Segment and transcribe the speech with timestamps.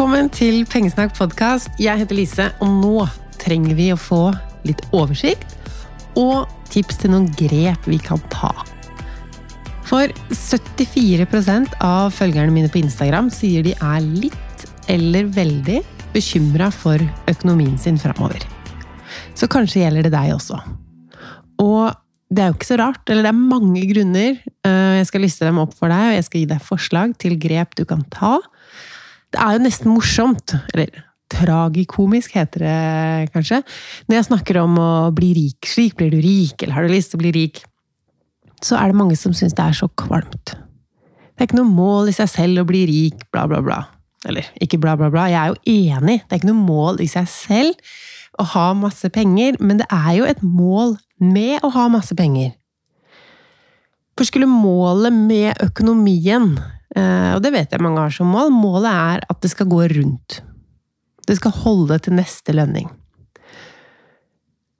[0.00, 1.74] Velkommen til Pengesnakk podkast.
[1.76, 3.02] Jeg heter Lise, og nå
[3.36, 4.30] trenger vi å få
[4.64, 5.52] litt oversikt
[6.16, 8.48] og tips til noen grep vi kan ta.
[9.84, 15.82] For 74% av følgerne mine på Instagram sier de er litt eller veldig
[16.14, 18.40] bekymra for økonomien sin framover.
[19.36, 20.62] Så kanskje gjelder det deg også.
[21.60, 21.92] Og
[22.32, 24.40] det er jo ikke så rart, eller det er mange grunner.
[24.64, 27.36] Eh, jeg skal liste dem opp for deg, og jeg skal gi deg forslag til
[27.36, 28.38] grep du kan ta
[29.30, 33.60] det er jo nesten morsomt, eller tragikomisk heter det kanskje,
[34.08, 35.68] når jeg snakker om å bli rik.
[35.70, 37.62] Slik blir du rik, eller har du lyst til å bli rik?
[38.60, 40.52] Så er det mange som syns det er så kvalmt.
[40.52, 43.78] Det er ikke noe mål i seg selv å bli rik, bla, bla, bla.
[44.28, 45.28] Eller ikke bla, bla, bla.
[45.30, 45.60] Jeg er jo
[45.96, 47.92] enig, det er ikke noe mål i seg selv
[48.40, 52.52] å ha masse penger, men det er jo et mål med å ha masse penger.
[54.18, 56.58] For skulle målet med økonomien
[56.98, 58.48] og det vet jeg mange har som mål.
[58.50, 60.40] Målet er at det skal gå rundt.
[61.28, 62.88] Det skal holde til neste lønning.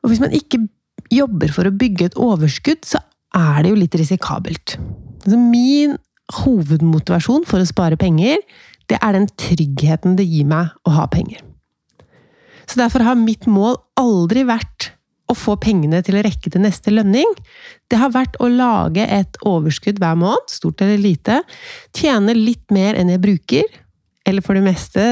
[0.03, 0.64] Og hvis man ikke
[1.12, 3.03] jobber for å bygge et overskudd, så
[3.36, 4.77] er det jo litt risikabelt.
[5.22, 5.97] Altså min
[6.41, 8.41] hovedmotivasjon for å spare penger,
[8.91, 11.42] det er den tryggheten det gir meg å ha penger.
[12.70, 14.92] Så derfor har mitt mål aldri vært
[15.31, 17.28] å få pengene til å rekke til neste lønning,
[17.91, 21.41] det har vært å lage et overskudd hver måned, stort eller lite,
[21.97, 23.81] tjene litt mer enn jeg bruker,
[24.28, 25.03] eller for det meste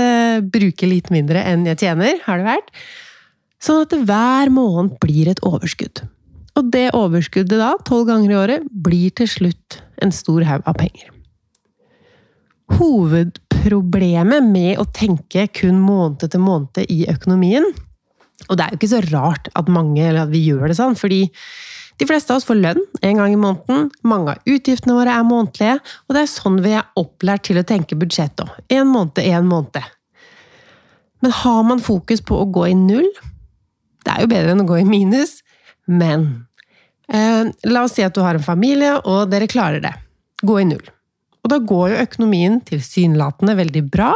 [0.52, 2.72] bruke litt mindre enn jeg tjener, har det vært,
[3.62, 6.04] sånn at det hver måned blir et overskudd.
[6.58, 10.78] Og det overskuddet da, tolv ganger i året, blir til slutt en stor haug av
[10.78, 11.10] penger.
[12.78, 17.66] Hovedproblemet med å tenke kun måned til måned i økonomien,
[18.48, 20.96] og det er jo ikke så rart at mange eller at vi gjør det sånn,
[20.98, 21.26] fordi
[21.98, 23.88] de fleste av oss får lønn en gang i måneden.
[24.06, 27.66] Mange av utgiftene våre er månedlige, og det er sånn vi er opplært til å
[27.66, 28.52] tenke budsjett òg.
[28.70, 29.80] Én måned, én måned.
[31.24, 33.08] Men har man fokus på å gå i null?
[34.06, 35.40] Det er jo bedre enn å gå i minus,
[35.90, 36.28] men
[37.10, 39.96] eh, La oss si at du har en familie, og dere klarer det.
[40.46, 40.86] Gå i null.
[41.42, 44.12] Og da går jo økonomien tilsynelatende veldig bra.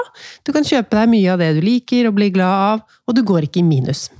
[0.46, 3.24] Du kan kjøpe deg mye av det du liker og blir glad av, og du
[3.26, 4.10] går ikke i minus.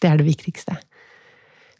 [0.00, 0.76] Det er det viktigste.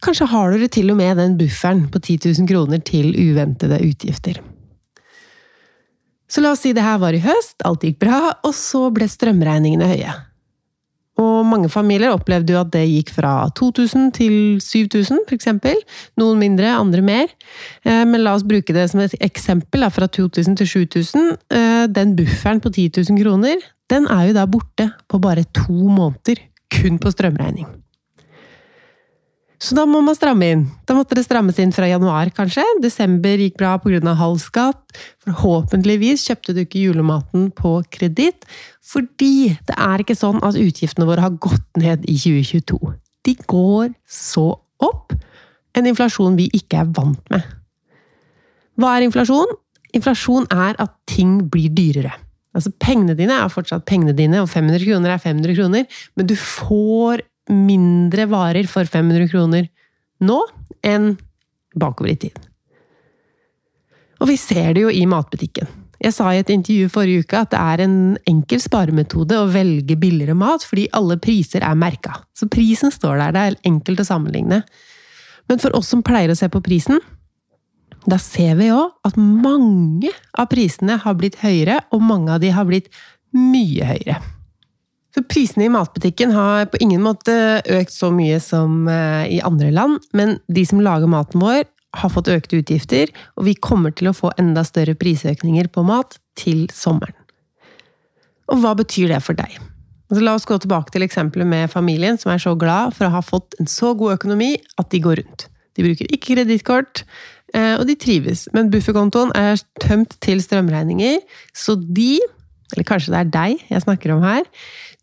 [0.01, 4.41] Kanskje har dere til og med den bufferen på 10 000 kroner til uventede utgifter.
[6.31, 9.09] Så la oss si det her var i høst, alt gikk bra, og så ble
[9.11, 10.13] strømregningene høye.
[11.21, 15.51] Og mange familier opplevde jo at det gikk fra 2000 til 7000, f.eks.
[16.21, 17.35] Noen mindre, andre mer.
[17.85, 19.85] Eh, men la oss bruke det som et eksempel.
[19.93, 21.29] Fra 2000 til 7000.
[21.51, 23.61] Eh, den bufferen på 10 000 kroner,
[23.91, 26.47] den er jo da borte på bare to måneder.
[26.71, 27.67] Kun på strømregning.
[29.61, 30.63] Så da må man stramme inn.
[30.89, 32.65] Da måtte det strammes inn fra januar, kanskje.
[32.81, 34.15] Desember gikk bra pga.
[34.17, 34.81] halv skatt.
[35.21, 38.49] Forhåpentligvis kjøpte du ikke julematen på kreditt.
[38.81, 42.81] Fordi det er ikke sånn at utgiftene våre har gått ned i 2022.
[43.29, 44.49] De går så
[44.81, 45.13] opp.
[45.77, 47.45] En inflasjon vi ikke er vant med.
[48.81, 49.53] Hva er inflasjon?
[49.93, 52.15] Inflasjon er at ting blir dyrere.
[52.57, 56.35] Altså Pengene dine er fortsatt pengene dine, og 500 kroner er 500 kroner, men du
[56.35, 59.69] får mindre varer for 500 kroner
[60.25, 60.39] nå
[60.87, 61.13] enn
[61.77, 62.39] bakover i tid.
[64.21, 65.69] Og vi ser det jo i matbutikken.
[66.01, 67.97] Jeg sa i et intervju forrige uke at det er en
[68.29, 72.15] enkel sparemetode å velge billigere mat, fordi alle priser er merka.
[72.37, 74.63] Så prisen står der, det er enkelt å sammenligne.
[75.51, 77.01] Men for oss som pleier å se på prisen,
[78.09, 82.53] da ser vi òg at mange av prisene har blitt høyere, og mange av de
[82.55, 82.89] har blitt
[83.37, 84.17] mye høyere.
[85.15, 87.35] Så prisene i matbutikken har på ingen måte
[87.67, 91.65] økt så mye som eh, i andre land, men de som lager maten vår,
[91.99, 96.21] har fått økte utgifter, og vi kommer til å få enda større prisøkninger på mat
[96.39, 97.17] til sommeren.
[98.51, 99.57] Og hva betyr det for deg?
[100.11, 103.15] Altså, la oss gå tilbake til eksempelet med familien som er så glad for å
[103.15, 105.47] ha fått en så god økonomi at de går rundt.
[105.79, 107.05] De bruker ikke kredittkort,
[107.55, 111.21] eh, og de trives, men bufferkontoen er tømt til strømregninger,
[111.55, 112.19] så de,
[112.75, 114.47] eller kanskje det er deg jeg snakker om her,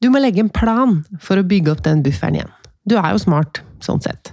[0.04, 2.54] du må legge en plan for å bygge opp den bufferen igjen.
[2.88, 4.32] Du er jo smart, sånn sett.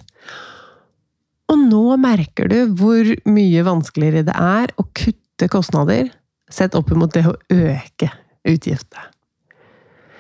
[1.53, 6.09] Og nå merker du hvor mye vanskeligere det er å kutte kostnader
[6.53, 8.11] sett opp mot det å øke
[8.45, 9.11] utgiftene.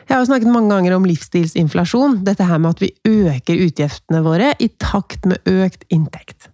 [0.04, 4.20] Jeg har jo snakket mange ganger om livsstilsinflasjon, dette her med at vi øker utgiftene
[4.24, 6.50] våre i takt med økt inntekt.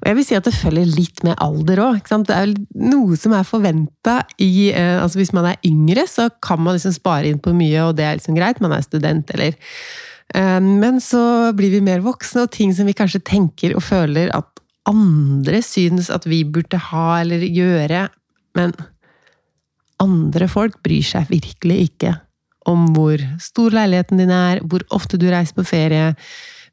[0.00, 1.98] Og jeg vil si at det følger litt med alder òg.
[2.08, 6.62] Det er noe som er forventa i eh, altså Hvis man er yngre, så kan
[6.64, 8.62] man liksom spare inn på mye, og det er liksom greit.
[8.64, 9.58] Man er student, eller
[10.34, 14.32] eh, Men så blir vi mer voksne, og ting som vi kanskje tenker og føler
[14.36, 14.48] at
[14.88, 18.06] andre synes at vi burde ha eller gjøre,
[18.56, 18.72] men
[20.00, 22.14] andre folk bryr seg virkelig ikke
[22.68, 26.14] om hvor stor leiligheten din er, hvor ofte du reiser på ferie,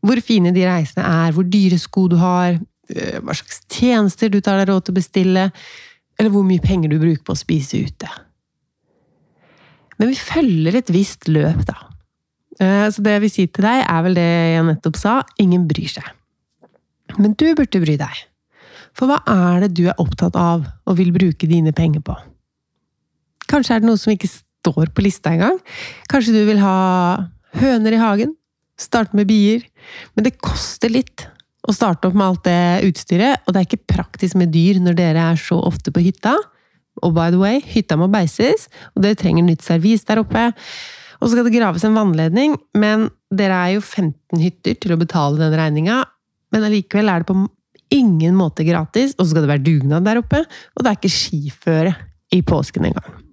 [0.03, 4.61] hvor fine de reisene er, hvor dyre sko du har, hva slags tjenester du tar
[4.61, 5.49] deg råd til å bestille,
[6.17, 8.09] eller hvor mye penger du bruker på å spise ute.
[9.97, 11.77] Men vi følger et visst løp, da.
[12.61, 15.67] Eh, så det jeg vil si til deg, er vel det jeg nettopp sa ingen
[15.69, 16.09] bryr seg.
[17.17, 18.23] Men du burde bry deg.
[18.97, 22.17] For hva er det du er opptatt av og vil bruke dine penger på?
[23.47, 25.59] Kanskje er det noe som ikke står på lista engang?
[26.11, 26.77] Kanskje du vil ha
[27.61, 28.33] høner i hagen?
[28.77, 29.63] Starte med bier?
[30.17, 31.27] Men det koster litt
[31.67, 34.95] å starte opp med alt det utstyret, og det er ikke praktisk med dyr når
[34.97, 36.37] dere er så ofte på hytta.
[37.03, 40.47] Og by the way, hytta må beises, og dere trenger nytt servis der oppe.
[41.19, 44.99] Og så skal det graves en vannledning, men dere er jo 15 hytter til å
[45.01, 46.01] betale den regninga.
[46.53, 47.37] Men allikevel er det på
[47.93, 50.43] ingen måte gratis, og så skal det være dugnad der oppe,
[50.75, 51.95] og det er ikke skiføre
[52.35, 53.26] i påsken engang.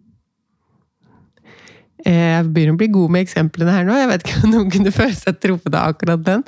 [2.05, 3.97] Eh, jeg begynner å bli god med eksemplene her nå.
[3.97, 6.45] Jeg vet ikke om noen kunne føle seg truffet av akkurat den.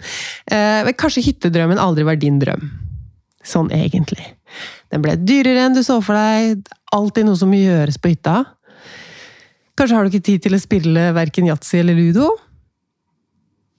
[0.50, 2.68] Eh, men kanskje hyttedrømmen aldri var din drøm.
[3.46, 4.26] Sånn egentlig.
[4.92, 6.66] Den ble dyrere enn du så for deg.
[6.96, 8.42] Alltid noe som gjøres på hytta.
[9.76, 12.30] Kanskje har du ikke tid til å spille verken yatzy eller ludo?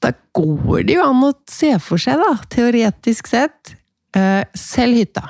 [0.04, 3.74] Da går det jo an å se for seg, da, teoretisk sett.
[4.18, 5.26] Eh, selv hytta.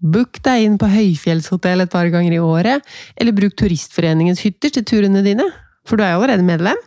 [0.00, 2.86] Book deg inn på høyfjellshotell et par ganger i året,
[3.20, 5.44] eller bruk Turistforeningens hytter til turene dine,
[5.84, 6.78] for du er jo allerede medlem.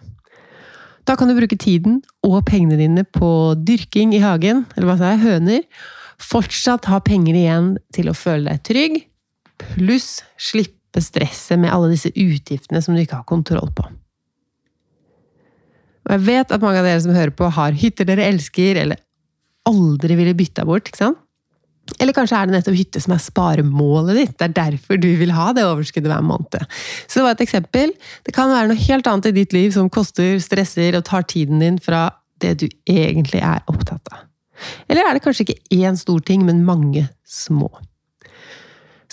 [1.05, 5.11] Da kan du bruke tiden og pengene dine på dyrking i hagen, eller hva sa
[5.13, 5.65] jeg, høner.
[6.23, 9.01] Fortsatt ha penger igjen til å føle deg trygg,
[9.75, 13.85] pluss slippe stresset med alle disse utgiftene som du ikke har kontroll på.
[16.03, 18.99] Og jeg vet at mange av dere som hører på, har hytter dere elsker, eller
[19.67, 20.89] aldri ville bytta bort.
[20.89, 21.22] ikke sant?
[21.99, 24.35] Eller kanskje er det nettopp hytte som er sparemålet ditt.
[24.39, 26.67] Det er derfor du vil ha det overskuddet hver måned.
[27.07, 27.93] Så det var et eksempel.
[28.23, 31.63] Det kan være noe helt annet i ditt liv som koster, stresser og tar tiden
[31.63, 32.07] din fra
[32.43, 34.27] det du egentlig er opptatt av.
[34.87, 37.69] Eller er det kanskje ikke én stor ting, men mange små?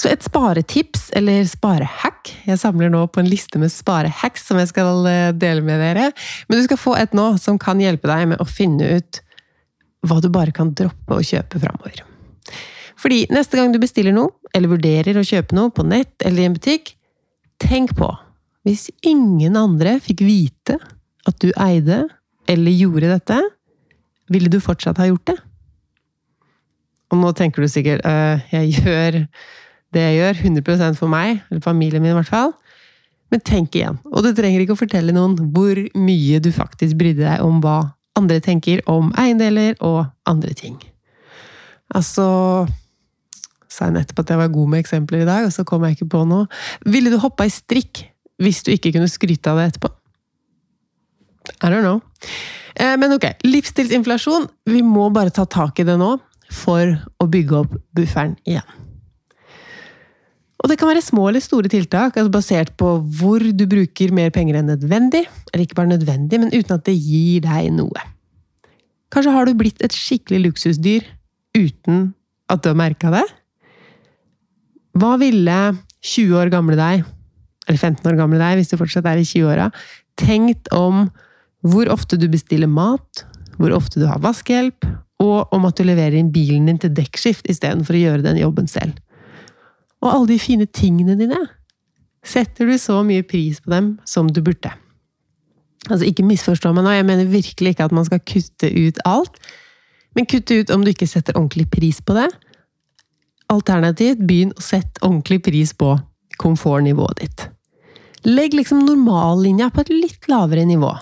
[0.00, 4.70] Så et sparetips, eller sparehack Jeg samler nå på en liste med sparehacks som jeg
[4.70, 6.06] skal eh, dele med dere.
[6.48, 9.20] Men du skal få et nå som kan hjelpe deg med å finne ut
[10.08, 12.00] hva du bare kan droppe å kjøpe framover.
[13.00, 16.48] Fordi neste gang du bestiller noe, eller vurderer å kjøpe noe på nett eller i
[16.48, 16.94] en butikk,
[17.60, 18.08] tenk på
[18.66, 20.76] hvis ingen andre fikk vite
[21.28, 22.02] at du eide
[22.50, 23.38] eller gjorde dette,
[24.30, 25.36] ville du fortsatt ha gjort det?
[27.10, 29.22] Og nå tenker du sikkert øh, jeg gjør
[29.90, 32.52] det jeg gjør, 100% for meg, eller familien min i hvert fall.
[33.30, 37.24] Men tenk igjen, og du trenger ikke å fortelle noen hvor mye du faktisk brydde
[37.24, 37.80] deg om hva
[38.18, 40.76] andre tenker om eiendeler og andre ting.
[41.94, 42.26] Altså
[43.70, 45.98] sa jeg nettopp at jeg var god med eksempler i dag, og så kom jeg
[45.98, 46.48] ikke på noe.
[46.90, 48.04] Ville du hoppa i strikk
[48.40, 49.92] hvis du ikke kunne skryte av det etterpå?
[51.60, 52.00] I don't know.
[52.74, 54.48] Eh, men ok, livsstilsinflasjon.
[54.70, 56.16] Vi må bare ta tak i det nå
[56.50, 58.76] for å bygge opp bufferen igjen.
[60.60, 64.32] Og det kan være små eller store tiltak, altså basert på hvor du bruker mer
[64.34, 65.22] penger enn nødvendig.
[65.50, 68.08] Eller ikke bare nødvendig, men uten at det gir deg noe.
[69.10, 71.06] Kanskje har du blitt et skikkelig luksusdyr
[71.56, 72.10] uten
[72.52, 73.24] at du har merka det?
[74.98, 75.58] Hva ville
[76.00, 77.04] 20 år gamle deg,
[77.68, 79.68] eller 15 år gamle deg, hvis du fortsatt er i 20-åra,
[80.18, 81.06] tenkt om
[81.66, 83.24] hvor ofte du bestiller mat,
[83.60, 84.88] hvor ofte du har vaskehjelp,
[85.20, 88.70] og om at du leverer inn bilen din til dekkskift istedenfor å gjøre den jobben
[88.70, 88.96] selv?
[90.00, 91.38] Og alle de fine tingene dine.
[92.24, 94.72] Setter du så mye pris på dem som du burde?
[95.88, 99.36] Altså, ikke misforstå meg nå, jeg mener virkelig ikke at man skal kutte ut alt.
[100.16, 102.28] Men kutte ut om du ikke setter ordentlig pris på det.
[103.50, 105.96] Alternativt, begynn å sette ordentlig pris på
[106.40, 107.46] komfortnivået ditt.
[108.28, 110.92] Legg liksom normallinja på et litt lavere nivå.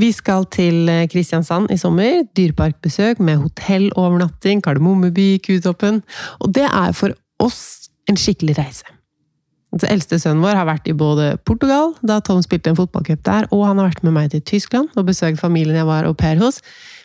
[0.00, 2.24] Vi skal til eh, Kristiansand i sommer.
[2.34, 6.02] Dyreparkbesøk med hotellovernatting, Kardemommeby, Kutoppen.
[6.42, 8.88] Og det er for oss en skikkelig reise.
[9.74, 13.48] Den eldste sønnen vår har vært i både Portugal, da Tom spilte en fotballcup der,
[13.50, 16.38] og han har vært med meg til Tyskland og besøkt familien jeg var au pair
[16.38, 16.60] hos.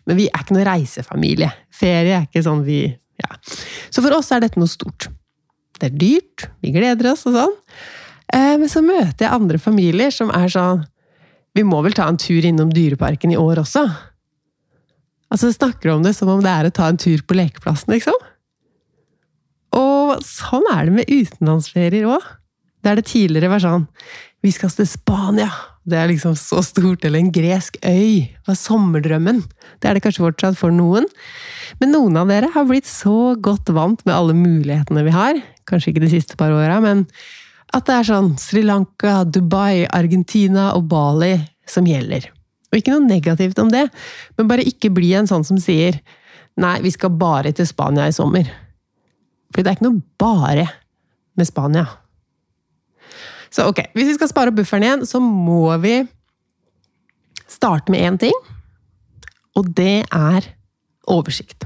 [0.06, 1.50] Men vi er ikke noen reisefamilie.
[1.74, 2.84] Ferie er ikke sånn vi
[3.20, 3.40] ja.
[3.90, 5.10] Så for oss er dette noe stort.
[5.80, 7.58] Det er dyrt, vi gleder oss og sånn.
[8.36, 10.84] Eh, men så møter jeg andre familier som er sånn
[11.58, 13.88] Vi må vel ta en tur innom Dyreparken i år også?
[15.34, 18.16] Altså, snakker om det som om det er å ta en tur på lekeplassen, liksom.
[19.78, 22.26] Og sånn er det med utenlandsferier òg.
[22.86, 23.88] Der det tidligere var sånn
[24.44, 25.50] Vi skal til Spania!
[25.90, 27.04] Det er liksom så stort.
[27.06, 28.30] Eller en gresk øy.
[28.30, 29.42] Det var sommerdrømmen.
[29.82, 31.08] Det er det kanskje fortsatt for noen.
[31.82, 35.40] Men noen av dere har blitt så godt vant med alle mulighetene vi har.
[35.70, 37.08] Kanskje ikke de siste par åra, men
[37.74, 41.36] at det er sånn Sri Lanka, Dubai, Argentina og Bali
[41.70, 42.30] som gjelder.
[42.70, 43.88] Og ikke noe negativt om det,
[44.38, 45.98] men bare ikke bli en sånn som sier
[46.60, 48.50] nei, vi skal bare til Spania i sommer.
[49.54, 50.68] For det er ikke noe bare
[51.40, 51.88] med Spania.
[53.54, 56.04] Så ok, hvis vi skal spare opp bufferen igjen, så må vi
[57.50, 58.36] starte med én ting.
[59.58, 60.54] Og det er
[61.10, 61.66] oversikt.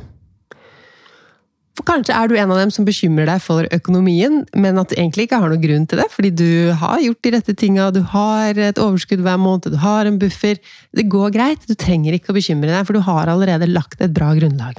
[1.73, 4.95] For kanskje er du en av dem som bekymrer deg for økonomien, men at du
[4.95, 8.03] egentlig ikke har noen grunn til det, fordi du har gjort de rette tinga, du
[8.13, 10.61] har et overskudd hver måned, du har en buffer.
[10.93, 14.13] Det går greit, du trenger ikke å bekymre deg, for du har allerede lagt et
[14.13, 14.77] bra grunnlag.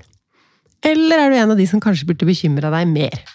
[0.87, 3.27] Eller er du en av de som kanskje burde bekymre deg mer?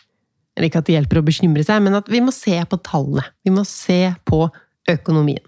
[0.60, 3.24] Eller ikke at det hjelper å bekymre seg, men at vi må se på tallene.
[3.48, 4.42] Vi må se på
[4.92, 5.46] økonomien.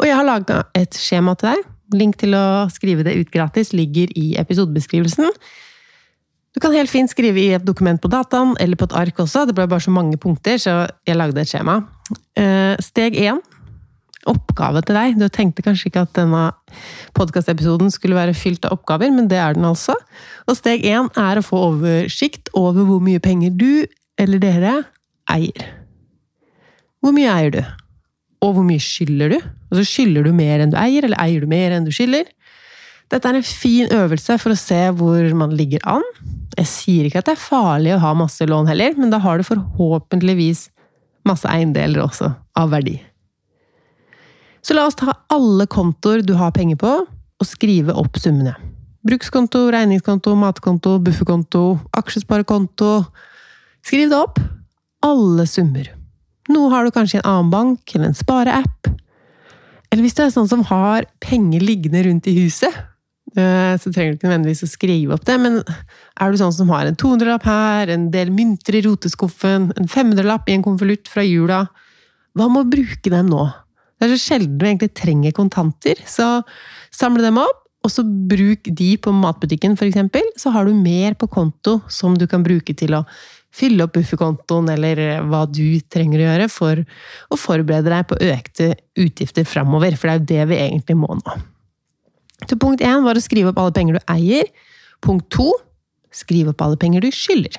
[0.00, 1.68] Og jeg har laga et skjema til deg.
[2.00, 5.28] Link til å skrive det ut gratis ligger i episodebeskrivelsen.
[6.56, 9.44] Du kan helt fint skrive i et dokument på dataen, eller på et ark også.
[9.44, 11.82] Det ble bare så mange punkter, så jeg lagde et skjema.
[12.40, 13.42] Eh, steg én.
[14.26, 15.18] Oppgave til deg.
[15.20, 16.46] Du tenkte kanskje ikke at denne
[17.14, 19.94] podkastepisoden skulle være fylt av oppgaver, men det er den altså.
[20.48, 23.84] Og steg én er å få oversikt over hvor mye penger du,
[24.20, 24.76] eller dere,
[25.30, 25.66] eier.
[27.02, 27.60] Hvor mye eier du?
[28.44, 29.38] Og hvor mye skylder du?
[29.70, 32.28] Altså Skylder du mer enn du eier, eller eier du mer enn du skylder?
[33.12, 36.04] Dette er en fin øvelse for å se hvor man ligger an.
[36.56, 39.38] Jeg sier ikke at det er farlig å ha masse lån heller, men da har
[39.38, 40.66] du forhåpentligvis
[41.26, 42.96] masse eiendeler også, av verdi.
[44.66, 46.94] Så la oss ta alle kontoer du har penger på,
[47.36, 48.56] og skrive opp summene.
[49.06, 51.62] Brukskonto, regningskonto, matkonto, bufferkonto,
[51.94, 52.90] aksjesparekonto.
[53.86, 54.40] Skriv det opp.
[55.06, 55.92] Alle summer.
[56.50, 58.90] Nå har du kanskje en annen bank eller en spareapp.
[59.90, 62.74] Eller hvis du er sånn som har penger liggende rundt i huset,
[63.36, 66.70] Eh, så trenger du ikke nødvendigvis å skrive opp det, men er du sånn som
[66.72, 71.24] har en 200-lapp her, en del mynter i roteskuffen, en 500-lapp i en konvolutt fra
[71.26, 71.66] jula,
[72.36, 73.44] hva med å bruke dem nå?
[73.96, 76.40] Det er så sjelden du egentlig trenger kontanter, så
[76.94, 80.40] samle dem opp, og så bruk de på matbutikken, f.eks.
[80.40, 83.04] Så har du mer på konto som du kan bruke til å
[83.54, 86.82] fylle opp bufferkontoen, eller hva du trenger å gjøre for
[87.32, 91.18] å forberede deg på økte utgifter framover, for det er jo det vi egentlig må
[91.20, 91.36] nå.
[92.44, 94.50] Så punkt én var å skrive opp alle penger du eier.
[95.04, 95.48] Punkt to
[96.14, 97.56] skrive opp alle penger du skylder.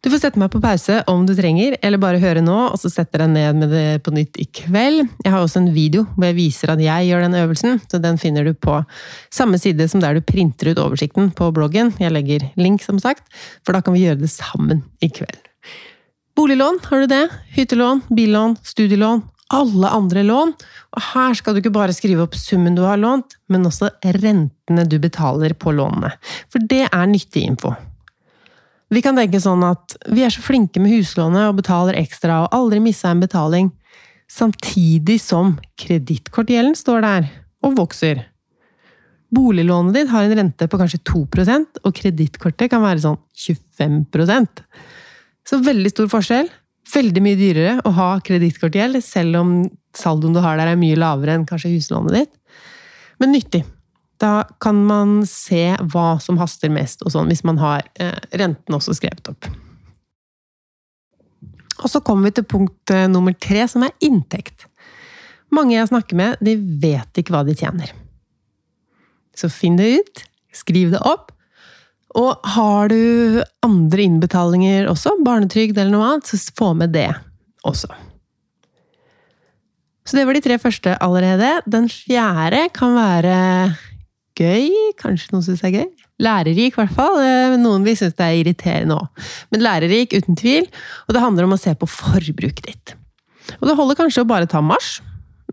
[0.00, 2.88] Du får sette meg på pause om du trenger, eller bare høre nå, og så
[2.88, 5.02] setter jeg ned med det på nytt i kveld.
[5.26, 8.16] Jeg har også en video hvor jeg viser at jeg gjør den øvelsen, så den
[8.20, 8.78] finner du på
[9.28, 11.92] samme side som der du printer ut oversikten på bloggen.
[12.00, 13.28] Jeg legger link, som sagt,
[13.60, 15.36] for da kan vi gjøre det sammen i kveld.
[16.32, 17.26] Boliglån, har du det?
[17.58, 19.20] Hyttelån, billån, studielån,
[19.52, 20.56] alle andre lån.
[20.96, 24.88] Og her skal du ikke bare skrive opp summen du har lånt, men også rentene
[24.88, 26.14] du betaler på lånene.
[26.48, 27.76] For det er nyttig info.
[28.90, 32.56] Vi kan tenke sånn at vi er så flinke med huslånet og betaler ekstra og
[32.56, 33.70] aldri missa en betaling,
[34.30, 37.28] samtidig som kredittkortgjelden står der
[37.66, 38.24] og vokser.
[39.30, 44.64] Boliglånet ditt har en rente på kanskje 2% og kredittkortet kan være sånn 25%
[45.46, 46.50] Så veldig stor forskjell
[46.94, 49.52] veldig mye dyrere å ha kredittkortgjeld, selv om
[49.96, 52.32] saldoen du har der er mye lavere enn kanskje huslånet ditt.
[53.20, 53.64] Men nyttig.
[54.20, 58.76] Da kan man se hva som haster mest, og sånn, hvis man har eh, renten
[58.76, 59.48] også skrevet opp.
[61.80, 64.66] Og så kommer vi til punkt eh, nummer tre, som er inntekt.
[65.54, 67.94] Mange jeg snakker med, de vet ikke hva de tjener.
[69.36, 71.32] Så finn det ut, skriv det opp,
[72.18, 77.08] og har du andre innbetalinger også, barnetrygd eller noe annet, så få med det
[77.66, 77.88] også.
[80.04, 81.52] Så det var de tre første allerede.
[81.70, 83.36] Den fjerde kan være
[84.40, 84.70] gøy.
[85.00, 86.06] Kanskje noen syns det er gøy.
[86.20, 87.20] Lærerik, i hvert fall.
[87.24, 89.28] Eh, noen vil synes det er irriterende òg.
[89.52, 90.66] Men lærerik, uten tvil.
[91.08, 92.96] Og det handler om å se på forbruket ditt.
[93.58, 94.98] Og det holder kanskje å bare ta mars.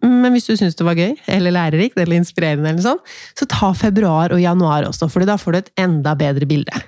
[0.03, 3.01] Men hvis du syns det var gøy, eller lærerikt, eller inspirerende, eller sånn,
[3.38, 6.84] så ta februar og januar også, for da får du et enda bedre bilde.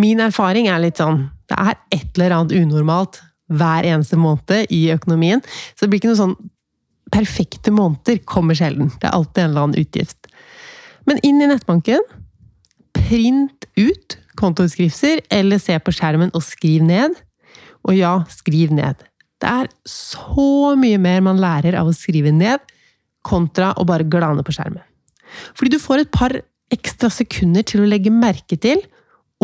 [0.00, 4.88] Min erfaring er litt sånn Det er et eller annet unormalt hver eneste måned i
[4.92, 5.40] økonomien.
[5.72, 6.36] Så det blir ikke noe sånn
[7.06, 8.88] Perfekte måneder kommer sjelden.
[8.98, 10.26] Det er alltid en eller annen utgift.
[11.06, 12.02] Men inn i nettbanken.
[12.96, 17.14] Print ut kontoutskrifter, eller se på skjermen og skriv ned.
[17.86, 19.00] Og ja, skriv ned.
[19.40, 22.60] Det er så mye mer man lærer av å skrive ned,
[23.26, 24.84] kontra å bare glane på skjermen.
[25.56, 26.34] Fordi du får et par
[26.72, 28.80] ekstra sekunder til å legge merke til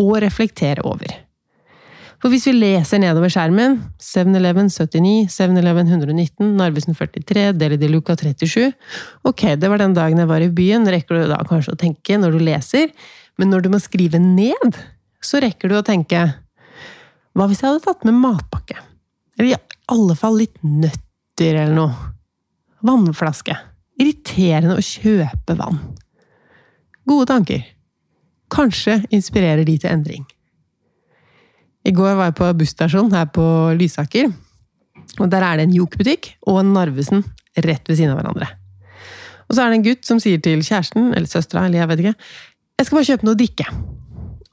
[0.01, 1.11] og reflektere over.
[2.23, 8.15] For hvis vi leser nedover skjermen 7-Eleven 79, 7-Eleven 119, Narvesen 43, Deli de Luca
[8.15, 8.69] 37
[9.27, 12.15] Ok, det var den dagen jeg var i byen, rekker du da kanskje å tenke
[12.15, 12.93] når du leser,
[13.35, 14.79] men når du må skrive ned,
[15.19, 16.21] så rekker du å tenke
[17.35, 18.79] Hva hvis jeg hadde tatt med matpakke?
[19.35, 19.61] Eller i
[19.91, 22.11] alle fall litt nøtter eller noe.
[22.87, 23.57] Vannflaske.
[23.99, 25.81] Irriterende å kjøpe vann.
[27.03, 27.65] Gode tanker.
[28.53, 30.23] Kanskje inspirerer de til endring.
[31.83, 34.31] I går var jeg på busstasjonen her på Lysaker.
[35.19, 37.23] og Der er det en Joke-butikk og en Narvesen
[37.57, 38.47] rett ved siden av hverandre.
[39.49, 41.99] Og så er det en gutt som sier til kjæresten, eller søstera, eller jeg vet
[41.99, 42.15] ikke,
[42.79, 43.67] jeg skal bare kjøpe noe å drikke.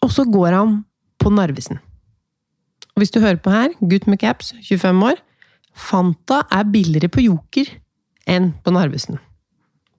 [0.02, 0.74] Og så går han
[1.22, 1.80] på Narvesen.
[2.96, 5.22] Og hvis du hører på her, gutt med caps, 25 år,
[5.70, 7.70] Fanta er billigere på Joker
[8.28, 9.20] enn på Narvesen.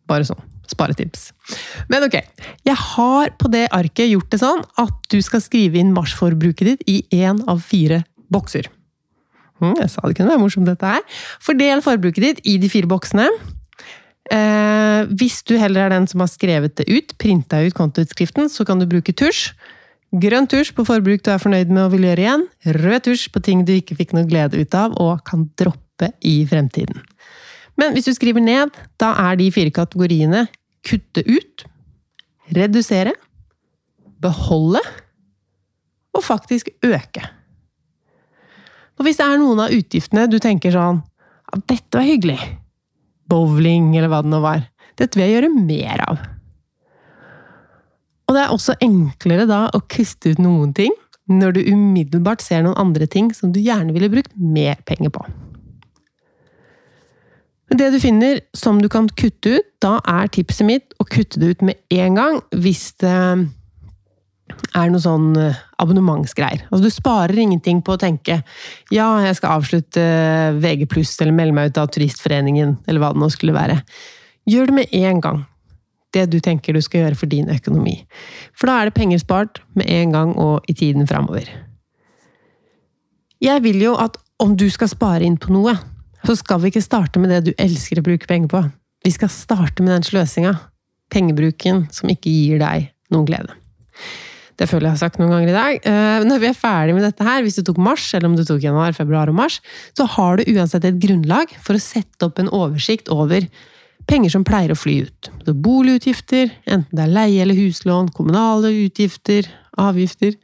[0.05, 0.50] Bare sånn.
[0.71, 1.29] Sparetips.
[1.91, 2.17] Men ok,
[2.67, 6.85] jeg har på det arket gjort det sånn at du skal skrive inn marsforbruket ditt
[6.89, 8.69] i én av fire bokser.
[9.61, 11.03] Hm, jeg sa det kunne være morsomt, dette her.
[11.43, 13.27] Fordel forbruket ditt i de fire boksene.
[14.31, 18.65] Eh, hvis du heller er den som har skrevet det ut, printa ut kontoutskriften, så
[18.65, 19.51] kan du bruke tusj.
[20.11, 22.47] Grønn tusj på forbruk du er fornøyd med og vil gjøre igjen.
[22.79, 26.41] Rød tusj på ting du ikke fikk noe glede ut av og kan droppe i
[26.49, 26.99] fremtiden.
[27.79, 30.45] Men hvis du skriver ned, da er de fire kategoriene
[30.87, 31.65] kutte ut,
[32.55, 33.13] redusere,
[34.21, 34.81] beholde
[36.15, 37.23] og faktisk øke.
[38.99, 41.01] Og hvis det er noen av utgiftene du tenker sånn
[41.51, 42.39] at dette var hyggelig,
[43.31, 44.65] bowling eller hva det nå var,
[44.99, 46.25] dette vil jeg gjøre mer av.
[48.29, 50.93] Og det er også enklere da å kuste ut noen ting
[51.31, 55.23] når du umiddelbart ser noen andre ting som du gjerne ville brukt mer penger på.
[57.71, 61.39] Men det du finner som du kan kutte ut, da er tipset mitt å kutte
[61.39, 63.13] det ut med en gang hvis det
[64.75, 66.65] er noe sånn eh, abonnementsgreier.
[66.67, 68.41] Altså, du sparer ingenting på å tenke
[68.91, 70.03] ja, jeg skal avslutte
[70.59, 70.83] VG+,
[71.23, 73.79] eller melde meg ut av Turistforeningen, eller hva det nå skulle være.
[74.51, 75.39] Gjør det med en gang.
[76.11, 78.01] Det du tenker du skal gjøre for din økonomi.
[78.51, 81.47] For da er det penger spart med en gang og i tiden framover.
[83.41, 85.77] Jeg vil jo at om du skal spare inn på noe,
[86.25, 88.63] så skal vi ikke starte med det du elsker å bruke penger på.
[89.05, 90.53] Vi skal starte med den sløsinga.
[91.11, 93.57] Pengebruken som ikke gir deg noen glede.
[94.61, 95.87] Det føler jeg har sagt noen ganger i dag.
[95.89, 98.43] Eh, når vi er ferdig med dette her, hvis du tok mars, eller om du
[98.45, 99.57] tok januar, februar og mars,
[99.97, 103.47] så har du uansett et grunnlag for å sette opp en oversikt over
[104.09, 105.31] penger som pleier å fly ut.
[105.47, 109.49] Så boligutgifter, enten det er leie eller huslån, kommunale utgifter,
[109.81, 110.37] avgifter.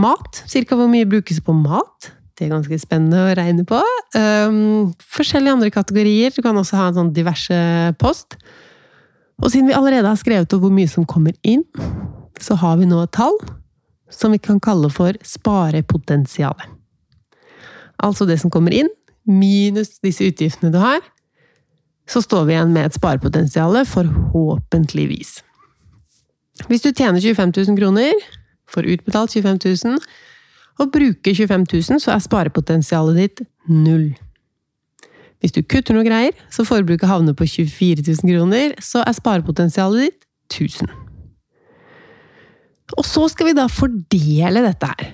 [0.00, 2.12] Mat, cirka hvor mye brukes på mat.
[2.36, 3.78] Det er ganske spennende å regne på.
[4.12, 6.34] Um, forskjellige andre kategorier.
[6.36, 7.56] Du kan også ha en sånn diverse
[8.00, 8.36] post.
[9.40, 11.64] Og siden vi allerede har skrevet opp hvor mye som kommer inn,
[12.40, 13.36] så har vi nå et tall
[14.12, 16.68] som vi kan kalle for sparepotensialet.
[18.04, 18.90] Altså det som kommer inn,
[19.24, 21.00] minus disse utgiftene du har.
[22.06, 25.40] Så står vi igjen med et sparepotensial, forhåpentligvis.
[26.68, 28.12] Hvis du tjener 25 000 kroner,
[28.70, 29.98] får utbetalt 25 000,
[30.78, 34.10] og bruker 25 000, så er sparepotensialet ditt null.
[35.40, 40.08] Hvis du kutter noe greier, så forbruket havner på 24 000 kroner, så er sparepotensialet
[40.08, 40.90] ditt 1000.
[42.96, 45.08] Og så skal vi da fordele dette her.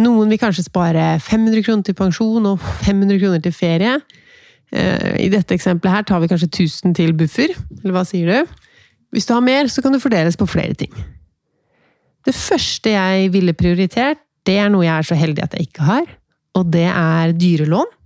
[0.00, 3.96] Noen vil kanskje spare 500 kroner til pensjon og 500 kroner til ferie.
[4.72, 8.58] Eh, I dette eksempelet her tar vi kanskje 1000 til buffer, eller hva sier du?
[9.10, 10.92] Hvis du har mer, så kan det fordeles på flere ting.
[12.26, 15.86] Det første jeg ville prioritert, det er noe jeg er så heldig at jeg ikke
[15.88, 16.12] har,
[16.58, 17.96] og det er dyrelån.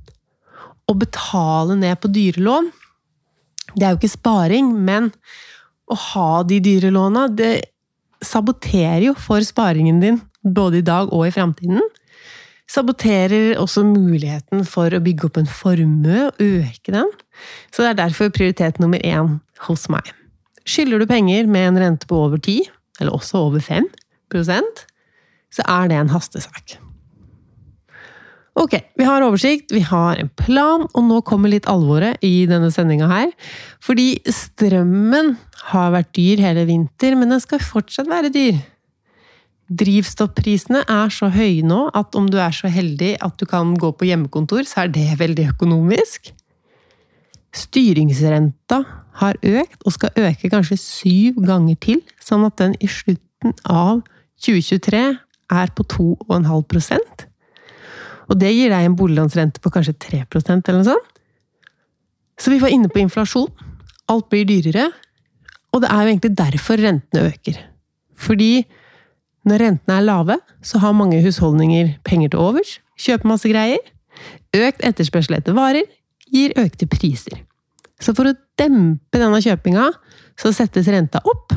[0.85, 2.71] Å betale ned på dyrelån,
[3.75, 5.11] det er jo ikke sparing, men
[5.91, 7.55] å ha de dyrelåna, det
[8.25, 11.83] saboterer jo for sparingen din, både i dag og i framtiden.
[12.71, 17.11] Saboterer også muligheten for å bygge opp en formue og øke den.
[17.73, 20.09] Så det er derfor prioritet nummer én hos meg.
[20.65, 22.71] Skylder du penger med en rente på over 10,
[23.01, 23.91] eller også over 5
[25.55, 26.79] så er det en hastesak.
[28.55, 32.71] Ok, vi har oversikt, vi har en plan, og nå kommer litt alvoret i denne
[32.71, 33.33] sendinga her.
[33.83, 35.33] Fordi strømmen
[35.73, 38.61] har vært dyr hele vinter, men den skal fortsatt være dyr.
[39.75, 43.91] Drivstoffprisene er så høye nå at om du er så heldig at du kan gå
[43.97, 46.31] på hjemmekontor, så er det veldig økonomisk.
[47.55, 48.85] Styringsrenta
[49.19, 54.05] har økt, og skal øke kanskje syv ganger til, sånn at den i slutten av
[54.45, 55.03] 2023
[55.53, 57.27] er på 2,5%
[58.31, 61.11] Og det gir deg en boliglånsrente på kanskje 3% eller noe sånt.
[62.41, 63.51] Så vi var inne på inflasjon.
[64.11, 64.89] Alt blir dyrere.
[65.75, 67.59] Og det er jo egentlig derfor rentene øker.
[68.17, 68.65] Fordi
[69.45, 73.83] når rentene er lave, så har mange husholdninger penger til overs, kjøper masse greier.
[74.57, 75.85] Økt etterspørsel etter varer
[76.33, 77.43] gir økte priser.
[78.01, 79.91] Så for å dempe denne kjøpinga,
[80.41, 81.53] så settes renta opp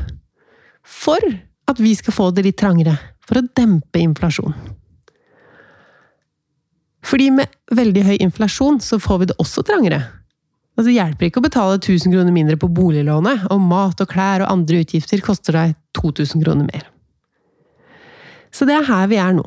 [0.88, 1.24] for
[1.68, 2.96] at vi skal få det litt trangere
[3.28, 4.56] for å dempe inflasjon.
[7.08, 10.02] Fordi med veldig høy inflasjon så får vi det også trangere.
[10.78, 14.44] Altså, det hjelper ikke å betale 1000 kroner mindre på boliglånet, og mat og klær
[14.46, 16.86] og andre utgifter koster deg 2000 kroner mer.
[18.54, 19.46] Så det er her vi er nå.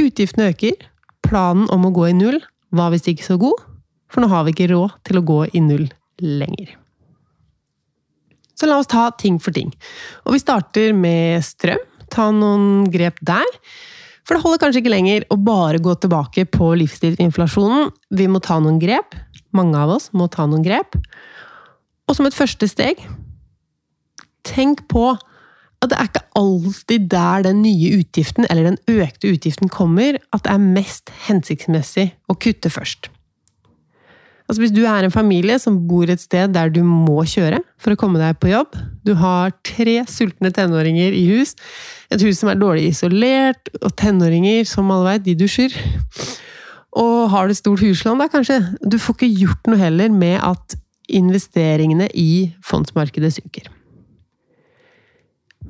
[0.00, 0.76] Utgiftene øker,
[1.24, 2.38] planen om å gå i null
[2.76, 3.64] var visst ikke så god,
[4.10, 5.88] for nå har vi ikke råd til å gå i null
[6.20, 6.74] lenger.
[8.60, 9.70] Så la oss ta ting for ting.
[10.26, 11.80] Og vi starter med strøm.
[12.10, 13.46] Ta noen grep der.
[14.26, 17.90] For det holder kanskje ikke lenger å bare gå tilbake på livsstilsinflasjonen.
[18.14, 19.16] Vi må ta noen grep.
[19.56, 20.94] Mange av oss må ta noen grep.
[22.06, 23.02] Og som et første steg
[24.46, 25.10] Tenk på
[25.80, 30.44] at det er ikke alltid der den nye utgiften eller den økte utgiften kommer, at
[30.44, 33.10] det er mest hensiktsmessig å kutte først.
[34.50, 37.94] Altså Hvis du er en familie som bor et sted der du må kjøre for
[37.94, 38.74] å komme deg på jobb,
[39.06, 41.54] du har tre sultne tenåringer i hus,
[42.10, 45.76] et hus som er dårlig isolert, og tenåringer, som alle veit, de dusjer
[46.98, 48.58] Og har du stort huslån, da kanskje?
[48.82, 50.74] Du får ikke gjort noe heller med at
[51.06, 53.70] investeringene i fondsmarkedet synker.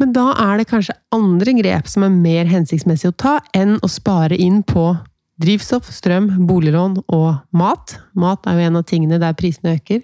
[0.00, 3.92] Men da er det kanskje andre grep som er mer hensiktsmessig å ta enn å
[3.92, 4.94] spare inn på
[5.40, 7.96] Drivstoff, strøm, boliglån og mat.
[8.18, 10.02] Mat er jo en av tingene der prisene øker.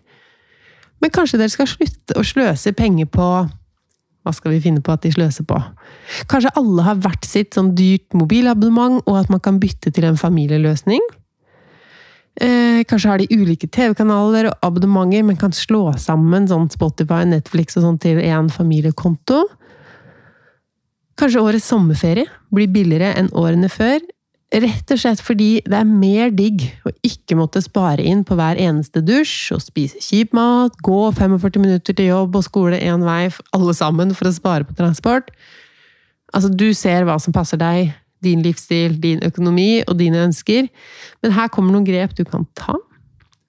[1.03, 3.29] Men kanskje dere skal slutte å sløse penger på
[4.27, 5.59] Hva skal vi finne på at de sløser på?
[6.27, 10.19] Kanskje alle har hvert sitt sånn dyrt mobilabonnement, og at man kan bytte til en
[10.19, 11.05] familieløsning?
[12.43, 17.79] Eh, kanskje har de ulike TV-kanaler og abonnementer, men kan slå sammen sånn Spotify, Netflix
[17.79, 19.45] og sånn til én familiekonto?
[21.17, 24.03] Kanskje årets sommerferie blir billigere enn årene før,
[24.55, 28.61] Rett og slett fordi det er mer digg å ikke måtte spare inn på hver
[28.63, 33.27] eneste dusj og spise kjip mat, gå 45 minutter til jobb og skole én vei,
[33.57, 35.33] alle sammen, for å spare på transport.
[36.31, 37.91] Altså, du ser hva som passer deg,
[38.23, 40.71] din livsstil, din økonomi og dine ønsker,
[41.23, 42.79] men her kommer noen grep du kan ta.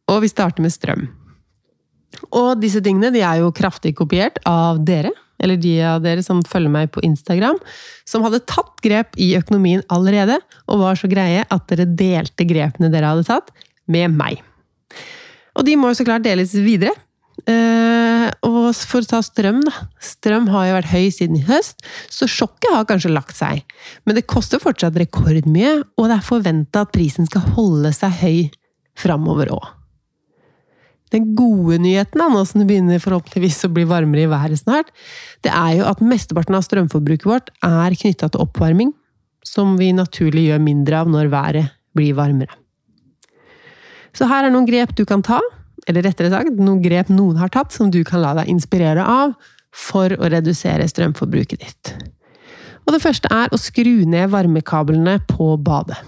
[0.09, 1.07] Og vi starter med strøm.
[2.33, 6.43] Og disse tingene de er jo kraftig kopiert av dere, eller de av dere som
[6.45, 7.59] følger meg på Instagram,
[8.07, 12.91] som hadde tatt grep i økonomien allerede, og var så greie at dere delte grepene
[12.93, 13.51] dere hadde tatt,
[13.87, 14.41] med meg.
[15.57, 16.93] Og de må jo så klart deles videre.
[17.47, 19.85] Eh, og for å ta strøm, da.
[20.03, 23.63] Strøm har jo vært høy siden i høst, så sjokket har kanskje lagt seg.
[24.05, 28.39] Men det koster fortsatt rekordmye, og det er forventa at prisen skal holde seg høy
[28.97, 29.76] framover òg.
[31.13, 34.89] Den gode nyheten, nå som det begynner forhåpentligvis å bli varmere i været snart,
[35.45, 38.91] det er jo at mesteparten av strømforbruket vårt er knytta til oppvarming,
[39.47, 42.51] som vi naturlig gjør mindre av når været blir varmere.
[44.17, 45.39] Så her er noen grep du kan ta,
[45.87, 49.37] eller rettere sagt, noen grep noen har tatt, som du kan la deg inspirere av
[49.71, 51.93] for å redusere strømforbruket ditt.
[52.87, 55.99] Og det første er å skru ned varmekablene på badet.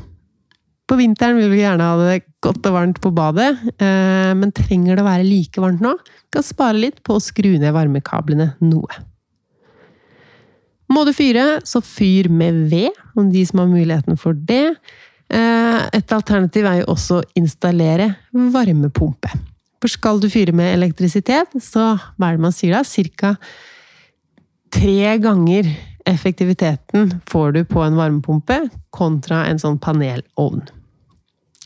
[0.90, 4.98] På vinteren vil vi gjerne ha det godt og varmt på badet, eh, men trenger
[4.98, 5.92] det å være like varmt nå,
[6.34, 9.04] kan spare litt på å skru ned varmekablene noe.
[10.90, 14.80] Må du fyre, så fyr med ved, om de som har muligheten for det.
[15.30, 19.30] Eh, et alternativ er jo også å installere varmepumpe.
[19.80, 22.82] For skal du fyre med elektrisitet, så hva er det man sier da?
[22.82, 23.36] Cirka
[24.74, 25.70] tre ganger
[26.10, 28.64] effektiviteten får du på en varmepumpe
[28.96, 30.66] kontra en sånn panelovn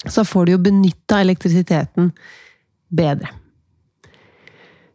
[0.10, 2.12] så får du jo benytta elektrisiteten
[2.94, 3.32] bedre.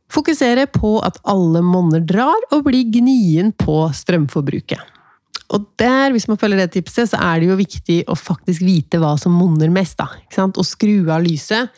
[0.08, 4.80] Fokusere på at alle monner drar, og bli gnien på strømforbruket.
[5.52, 9.00] Og der, hvis man følger det tipset, så er det jo viktig å faktisk vite
[9.00, 9.96] hva som monner mest.
[10.00, 10.60] da, ikke sant?
[10.60, 11.72] Å skru av lyset,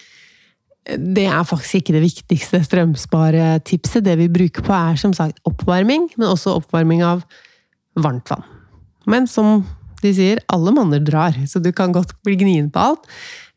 [0.90, 4.02] det er faktisk ikke det viktigste strømsparetipset.
[4.06, 7.22] Det vi bruker på, er som sagt oppvarming, men også oppvarming av
[7.98, 8.46] varmt vann.
[9.10, 9.62] Men som
[10.02, 13.08] de sier alle monner drar, så du kan godt bli gnien på alt.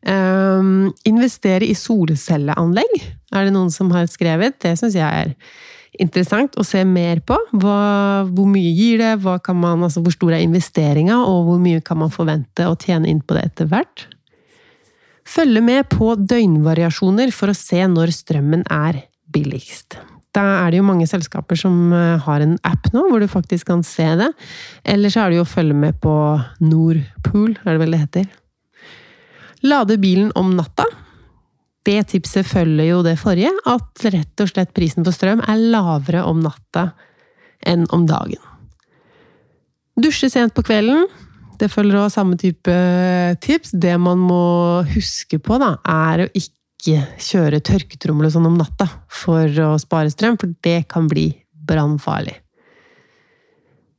[0.04, 2.98] Um, investere i solcelleanlegg,
[3.32, 4.58] er det noen som har skrevet.
[4.60, 5.32] Det syns jeg er
[6.02, 7.38] interessant å se mer på.
[7.56, 7.78] Hva,
[8.28, 12.12] hvor mye gir det, man, altså hvor stor er investeringa, og hvor mye kan man
[12.12, 14.08] forvente å tjene inn på det etter hvert?
[15.24, 19.96] Følge med på døgnvariasjoner for å se når strømmen er billigst.
[20.34, 23.68] Da er det jo mange selskaper som eh, har en app nå, hvor du faktisk
[23.70, 24.32] kan se det.
[24.82, 26.14] Eller så er det jo å følge med på
[26.64, 28.30] Nordpool, er det vel det heter.
[29.64, 30.86] Lade bilen om natta.
[31.84, 36.24] Det tipset følger jo det forrige, at rett og slett prisen på strøm er lavere
[36.26, 36.88] om natta
[37.64, 38.40] enn om dagen.
[40.00, 41.06] Dusje sent på kvelden.
[41.60, 42.74] Det følger også samme type
[43.44, 43.76] tips.
[43.78, 48.56] Det man må huske på, da, er å ikke ikke kjøre tørketrommel og sånn om
[48.60, 51.30] natta for å spare strøm, for det kan bli
[51.64, 52.36] brannfarlig.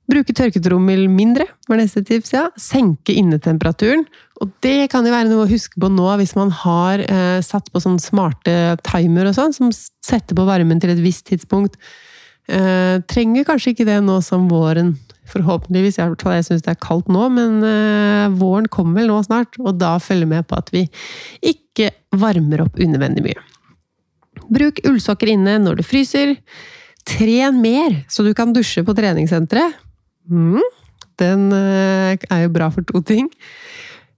[0.05, 2.43] Bruke tørketrommel mindre var neste tips, ja.
[2.61, 4.03] Senke innetemperaturen.
[4.37, 7.71] Og det kan jo være noe å huske på nå, hvis man har eh, satt
[7.73, 8.53] på sånne smarte
[8.85, 11.79] timer og sånn, som setter på varmen til et visst tidspunkt.
[12.45, 14.93] Eh, trenger kanskje ikke det nå som våren,
[15.31, 15.97] forhåpentligvis.
[15.97, 19.95] Jeg, syns det er kaldt nå, men eh, våren kommer vel nå snart, og da
[19.97, 20.85] følger med på at vi
[21.41, 21.89] ikke
[22.21, 23.43] varmer opp unødvendig mye.
[24.51, 26.35] Bruk ullsokker inne når du fryser.
[27.05, 29.77] Tren mer, så du kan dusje på treningssenteret.
[30.25, 30.63] Mm,
[31.21, 33.29] den eh, er jo bra for to ting.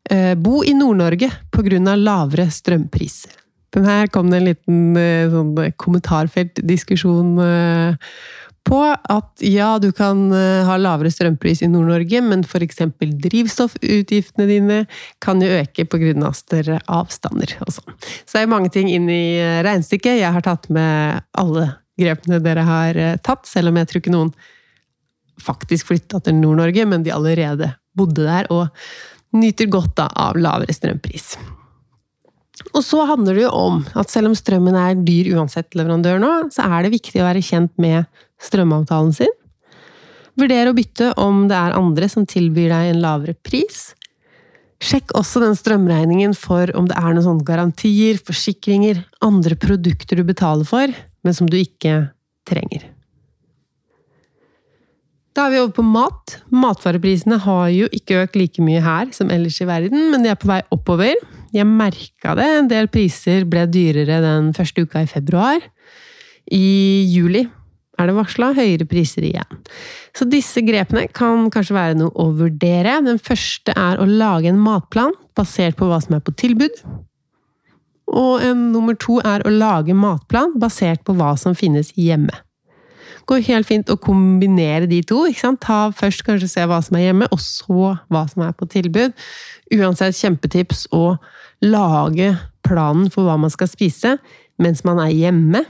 [0.10, 1.96] Eh, bo i Nord-Norge pga.
[1.96, 3.36] lavere strømpriser.
[3.76, 7.36] Den her kom det en liten eh, sånn kommentarfeltdiskusjon
[8.68, 10.28] på at ja, du kan
[10.68, 12.84] ha lavere strømpris i Nord-Norge, men f.eks.
[13.24, 14.80] drivstoffutgiftene dine
[15.24, 16.32] kan jo øke pga.
[16.36, 17.56] større avstander.
[17.66, 17.98] og sånn.
[18.26, 20.20] Så det er mange ting inn i regnestykket.
[20.20, 24.34] Jeg har tatt med alle grepene dere har tatt, selv om jeg tror ikke noen
[25.42, 28.52] faktisk flytta til Nord-Norge, men de allerede bodde der.
[28.52, 28.68] og
[29.36, 31.36] nyter godt av lavere strømpris.
[32.74, 36.32] Og så handler det jo om at selv om strømmen er dyr uansett leverandør nå,
[36.54, 38.08] så er det viktig å være kjent med
[38.42, 39.34] strømavtalen sin.
[40.38, 43.88] Vurder å bytte om det er andre som tilbyr deg en lavere pris.
[44.78, 50.28] Sjekk også den strømregningen for om det er noen sånne garantier, forsikringer, andre produkter du
[50.28, 50.94] betaler for,
[51.26, 52.12] men som du ikke
[52.48, 52.86] trenger.
[55.34, 56.38] Da er vi over på mat.
[56.54, 60.40] Matvareprisene har jo ikke økt like mye her som ellers i verden, men de er
[60.40, 61.14] på vei oppover.
[61.54, 62.48] Jeg merka det.
[62.62, 65.62] En del priser ble dyrere den første uka i februar.
[66.54, 67.44] I juli
[67.98, 69.62] er det varsla høyere priser igjen.
[70.16, 73.00] Så disse grepene kan kanskje være noe å vurdere.
[73.06, 76.82] Den første er å lage en matplan basert på hva som er på tilbud.
[78.08, 83.26] Og en nummer to er å lage matplan basert på hva som finnes hjemme Det
[83.28, 85.26] går helt fint å kombinere de to.
[85.28, 85.60] ikke sant?
[85.60, 89.12] Ta først kanskje se hva som er hjemme, og så hva som er på tilbud.
[89.76, 91.18] Uansett kjempetips å
[91.60, 94.16] lage planen for hva man skal spise
[94.64, 95.66] mens man er hjemme,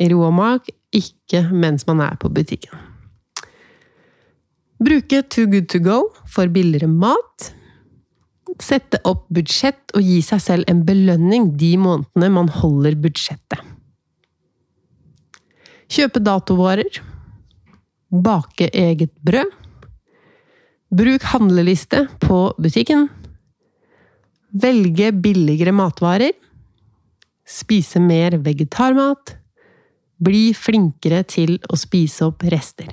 [0.00, 2.78] i ro og mak, ikke mens man er på butikken.
[4.82, 7.52] Bruke Too Good To Go for billigere mat.
[8.60, 13.62] Sette opp budsjett og gi seg selv en belønning de månedene man holder budsjettet.
[15.92, 17.00] Kjøpe datovarer.
[18.12, 19.52] Bake eget brød.
[20.92, 23.06] Bruk handleliste på butikken.
[24.52, 26.34] Velge billigere matvarer.
[27.48, 29.38] Spise mer vegetarmat.
[30.22, 32.92] Bli flinkere til å spise opp rester.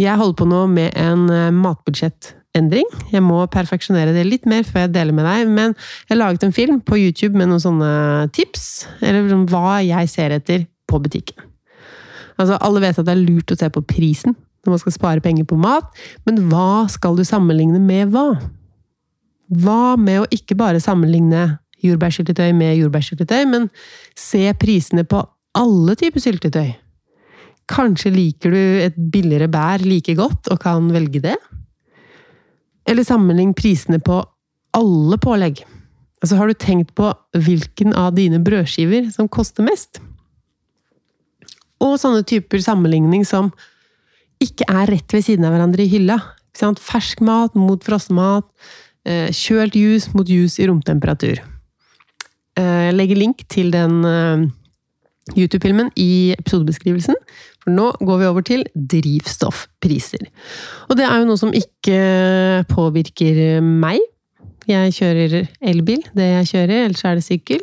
[0.00, 2.88] Jeg holder på nå med en eh, matbudsjettendring.
[3.12, 6.46] Jeg må perfeksjonere det litt mer før jeg deler med deg, men jeg har laget
[6.46, 7.92] en film på YouTube med noen sånne
[8.36, 11.44] tips, eller hva jeg ser etter på butikken.
[12.40, 15.22] Altså, alle vet at det er lurt å se på prisen når man skal spare
[15.22, 15.88] penger på mat,
[16.26, 18.36] men hva skal du sammenligne med hva?
[19.52, 23.66] Hva med å ikke bare sammenligne jordbærsyltetøy med jordbærsyltetøy, men
[24.18, 25.24] se prisene på
[25.58, 26.70] alle typer syltetøy?
[27.72, 31.36] Kanskje liker du et billigere bær like godt og kan velge det?
[32.88, 34.18] Eller sammenlign prisene på
[34.76, 35.62] alle pålegg.
[36.22, 40.00] Altså, har du tenkt på hvilken av dine brødskiver som koster mest?
[41.82, 43.50] Og sånne typer sammenligning som
[44.42, 46.18] ikke er rett ved siden av hverandre i hylla.
[46.54, 48.46] Fersk mat mot frossenmat.
[49.02, 51.40] Eh, kjølt juice mot juice i romtemperatur.
[52.58, 54.44] Eh, jeg legger link til den eh,
[55.36, 57.18] YouTube-filmen i episodebeskrivelsen.
[57.62, 60.26] For nå går vi over til drivstoffpriser.
[60.90, 64.02] Og det er jo noe som ikke påvirker meg.
[64.68, 67.62] Jeg kjører elbil, det jeg kjører, ellers er det sykkel.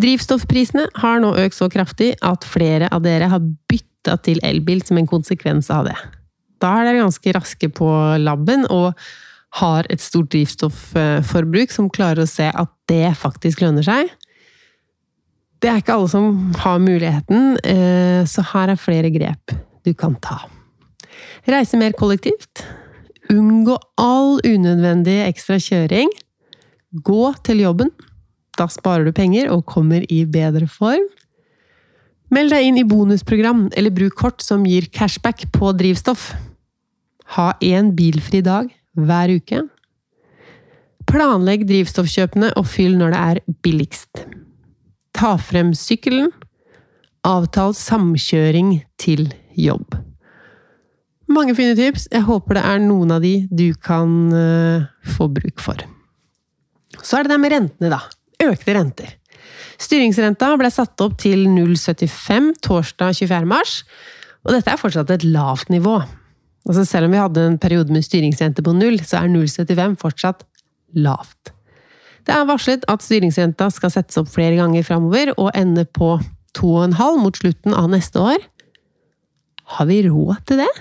[0.00, 4.98] Drivstoffprisene har nå økt så kraftig at flere av dere har bytta til elbil som
[4.98, 5.96] en konsekvens av det.
[6.62, 7.90] Da er dere ganske raske på
[8.22, 8.94] labben og
[9.60, 14.10] har et stort drivstoffforbruk som klarer å se at det faktisk lønner seg.
[15.64, 16.24] Det er ikke alle som
[16.60, 20.42] har muligheten, eh, så her er flere grep du kan ta.
[21.48, 22.60] Reise mer kollektivt.
[23.32, 26.12] Unngå all unødvendig ekstra kjøring.
[27.00, 27.94] Gå til jobben.
[28.60, 31.08] Da sparer du penger og kommer i bedre form.
[32.28, 36.34] Meld deg inn i bonusprogram, eller bruk kort som gir cashback på drivstoff.
[37.38, 38.68] Ha én bilfri dag
[39.00, 39.64] hver uke.
[41.08, 44.26] Planlegg drivstoffkjøpene og fyll når det er billigst.
[45.14, 46.32] Ta frem sykkelen.
[47.24, 49.96] Avtal samkjøring til jobb.
[51.30, 52.08] Mange fine tips.
[52.12, 54.84] Jeg håper det er noen av de du kan uh,
[55.16, 55.80] få bruk for.
[57.00, 58.02] Så er det det med rentene, da
[58.42, 59.14] økte renter.
[59.80, 63.48] Styringsrenta ble satt opp til 0,75 torsdag 24.
[63.48, 63.80] mars,
[64.44, 65.98] og dette er fortsatt et lavt nivå.
[66.64, 70.46] Altså selv om vi hadde en periode med styringsrente på null, så er 0,75 fortsatt
[70.96, 71.53] lavt.
[72.24, 76.16] Det er varslet at styringsrenta skal settes opp flere ganger framover og ende på
[76.56, 78.42] 2,5 mot slutten av neste år.
[79.76, 80.72] Har vi råd til det?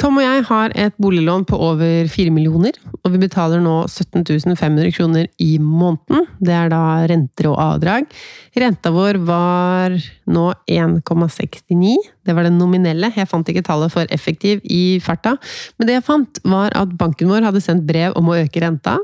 [0.00, 4.24] Tom og jeg har et boliglån på over 4 millioner, og vi betaler nå 17
[4.58, 6.26] 500 kroner i måneden.
[6.42, 8.10] Det er da renter og avdrag.
[8.58, 9.94] Renta vår var
[10.26, 11.94] nå 1,69.
[12.26, 13.12] Det var den nominelle.
[13.14, 15.36] Jeg fant ikke tallet for effektiv i farta.
[15.78, 18.98] Men det jeg fant, var at banken vår hadde sendt brev om å øke renta.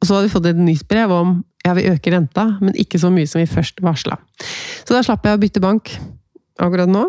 [0.00, 3.00] Og så hadde vi fått et nytt brev om ja, vi øker renta, men ikke
[3.00, 4.18] så mye som vi først varsla.
[4.84, 5.94] Så da slapp jeg å bytte bank
[6.60, 7.06] akkurat nå.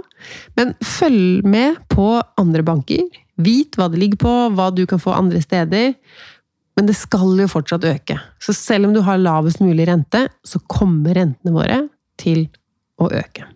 [0.57, 2.07] Men følg med på
[2.39, 3.03] andre banker.
[3.41, 5.93] Vit hva det ligger på, hva du kan få andre steder.
[6.75, 8.17] Men det skal jo fortsatt øke.
[8.43, 11.83] Så selv om du har lavest mulig rente, så kommer rentene våre
[12.19, 12.47] til
[12.99, 13.47] å øke.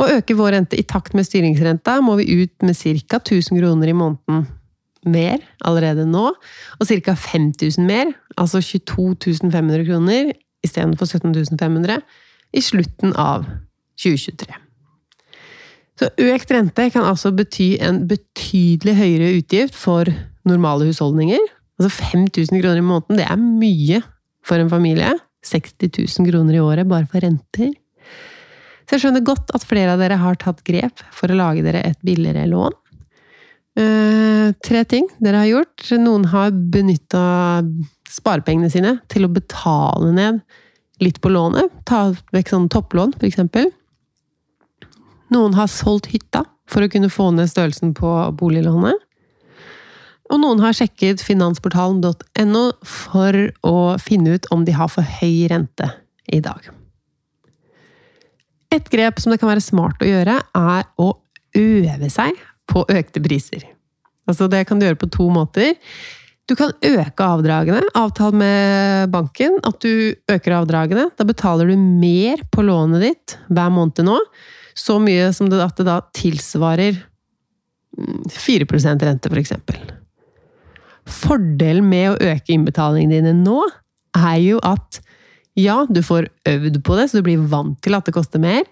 [0.00, 3.20] Å øke vår rente i takt med styringsrenta må vi ut med ca.
[3.20, 4.46] 1000 kroner i måneden
[5.06, 7.14] mer allerede nå, og ca.
[7.16, 10.32] 5000 mer, altså 22 500 kroner
[10.64, 12.02] istedenfor 17 500,
[12.52, 13.46] i slutten av
[14.00, 14.50] 2023.
[16.00, 20.08] Så økt rente kan altså bety en betydelig høyere utgift for
[20.48, 21.42] normale husholdninger.
[21.80, 24.00] Altså 5000 kroner i måneden, det er mye
[24.44, 25.12] for en familie.
[25.44, 27.72] 60 000 kroner i året bare for renter.
[28.88, 31.84] Så jeg skjønner godt at flere av dere har tatt grep for å lage dere
[31.86, 32.74] et billigere lån.
[33.78, 35.90] Uh, tre ting dere har gjort.
[36.00, 37.22] Noen har benytta
[38.10, 40.40] sparepengene sine til å betale ned
[41.00, 41.70] litt på lånet.
[41.88, 43.38] Ta vekk sånn topplån, f.eks.
[45.30, 48.98] Noen har solgt hytta for å kunne få ned størrelsen på boliglånet.
[50.30, 55.88] Og noen har sjekket finansportalen.no for å finne ut om de har for høy rente
[56.30, 56.68] i dag.
[58.70, 61.08] Et grep som det kan være smart å gjøre, er å
[61.58, 62.38] øve seg
[62.70, 63.66] på økte priser.
[64.30, 65.74] Altså det kan du gjøre på to måter.
[66.50, 67.82] Du kan øke avdragene.
[67.98, 71.08] Avtale med banken at du øker avdragene.
[71.18, 74.18] Da betaler du mer på lånet ditt hver måned nå.
[74.74, 76.98] Så mye som det, at det da tilsvarer
[78.30, 79.54] 4 mm, rente, f.eks.
[79.60, 79.86] For
[81.10, 83.62] Fordelen med å øke innbetalingene dine nå,
[84.16, 85.00] er jo at
[85.58, 88.62] ja, du får øvd på det, så du blir vant til at det koster mer.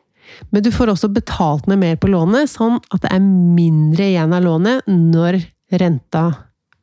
[0.50, 4.34] Men du får også betalt ned mer på lånet, sånn at det er mindre igjen
[4.34, 5.40] av lånet når
[5.80, 6.24] renta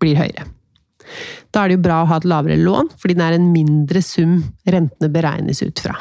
[0.01, 0.47] blir høyere.
[1.53, 4.01] Da er det jo bra å ha et lavere lån, fordi det er en mindre
[4.03, 5.95] sum rentene beregnes ut fra.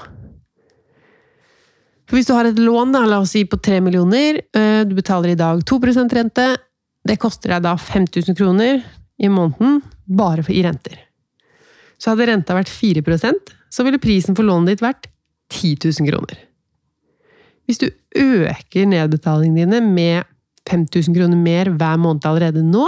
[2.04, 4.94] For hvis du har et lån da, la oss si på 3 millioner, eh, du
[4.96, 6.46] betaler i dag 2% rente,
[7.04, 8.82] det koster deg da 5000 kroner
[9.20, 10.98] i måneden bare i renter.
[12.00, 15.08] Så hadde renta vært 4% så ville prisen for lånet ditt vært
[15.52, 16.38] 10 000 kroner.
[17.68, 20.30] Hvis du øker nedbetalingene dine med
[20.68, 22.86] 5000 kroner mer hver måned allerede nå,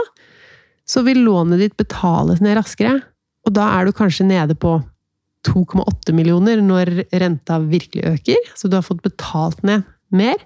[0.87, 3.01] så vil lånet ditt betales ned raskere.
[3.47, 4.79] Og da er du kanskje nede på
[5.47, 10.41] 2,8 millioner når renta virkelig øker, så du har fått betalt ned mer.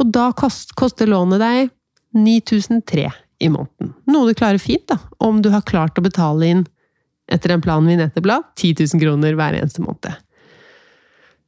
[0.00, 1.72] Og da koster lånet deg
[2.14, 3.08] 9003
[3.42, 3.94] i måneden.
[4.10, 6.64] Noe du klarer fint, da, om du har klart å betale inn
[7.32, 10.12] etter den planen vi nettopp la, 10 000 kroner hver eneste måned.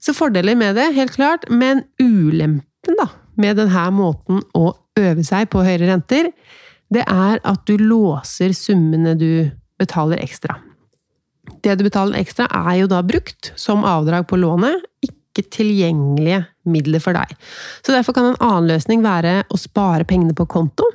[0.06, 5.48] Så fordeler med det, helt klart, men ulempen da, med denne måten å øve seg
[5.50, 6.30] på høyere renter,
[6.94, 9.48] det er at du låser summene du
[9.80, 10.60] betaler ekstra.
[11.62, 17.02] Det du betaler ekstra, er jo da brukt som avdrag på lånet, ikke tilgjengelige midler
[17.02, 17.34] for deg.
[17.82, 20.86] Så derfor kan en annen løsning være å spare pengene på konto,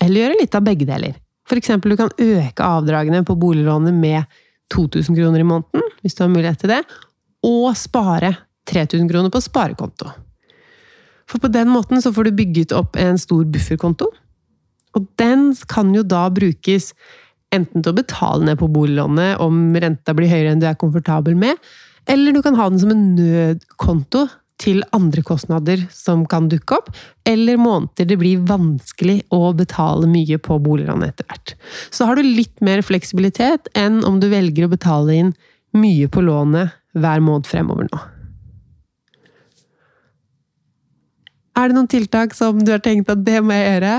[0.00, 1.20] eller gjøre litt av begge deler.
[1.48, 4.40] For eksempel du kan øke avdragene på boliglånet med
[4.72, 6.82] 2000 kroner i måneden, hvis du har mulighet til det,
[7.46, 8.34] og spare
[8.70, 10.10] 3000 kroner på sparekonto.
[11.30, 14.10] For på den måten så får du bygget opp en stor bufferkonto.
[14.92, 16.92] Og den kan jo da brukes
[17.52, 21.36] enten til å betale ned på boliglånet om renta blir høyere enn du er komfortabel
[21.38, 21.58] med,
[22.10, 24.26] eller du kan ha den som en nødkonto
[24.62, 26.90] til andre kostnader som kan dukke opp,
[27.26, 31.54] eller måneder det blir vanskelig å betale mye på boliglånet etter hvert.
[31.90, 35.32] Så har du litt mer fleksibilitet enn om du velger å betale inn
[35.76, 38.00] mye på lånet hver måned fremover nå.
[41.58, 43.96] Er det noen tiltak som du har tenkt at det må jeg gjøre?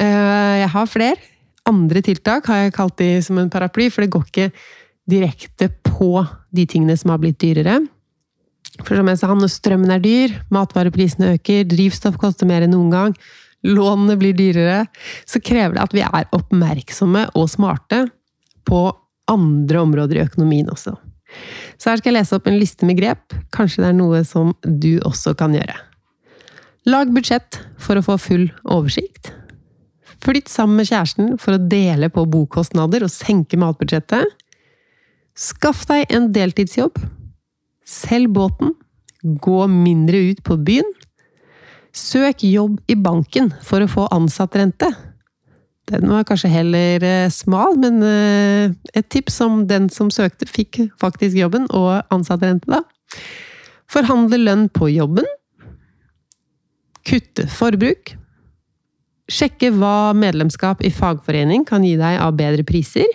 [0.00, 1.30] Eh, jeg har flere.
[1.64, 4.50] Andre tiltak har jeg kalt de som en paraply, for det går ikke
[5.08, 7.78] direkte på de tingene som har blitt dyrere.
[8.82, 12.92] For som jeg sa, når strømmen er dyr, matvareprisene øker, drivstoff koster mer enn noen
[12.92, 13.16] gang,
[13.64, 14.84] lånene blir dyrere,
[15.24, 18.04] så krever det at vi er oppmerksomme og smarte
[18.68, 18.84] på
[19.30, 20.96] andre områder i økonomien også.
[21.78, 23.34] Så her skal jeg lese opp en liste med grep.
[23.54, 25.76] Kanskje det er noe som du også kan gjøre.
[26.90, 29.32] Lag budsjett for å få full oversikt.
[30.24, 34.24] Flytt sammen med kjæresten for å dele på bokostnader og senke matbudsjettet.
[35.34, 37.00] Skaff deg en deltidsjobb.
[37.84, 38.76] Selg båten.
[39.24, 40.92] Gå mindre ut på byen.
[41.94, 44.90] Søk jobb i banken for å få ansattrente.
[45.90, 50.80] Den var kanskje heller eh, smal, men eh, et tips om den som søkte, fikk
[51.00, 52.80] faktisk jobben, og ansattrente, da.
[53.92, 55.28] Forhandle lønn på jobben.
[57.04, 58.14] Kutte forbruk.
[59.28, 63.08] Sjekke hva medlemskap i fagforening kan gi deg av bedre priser.